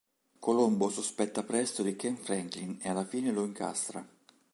[0.39, 4.03] Colombo sospetta presto di Ken Franklin e alla fine lo incastra.